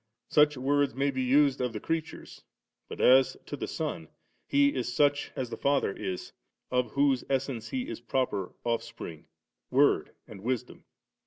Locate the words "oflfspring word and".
8.65-10.41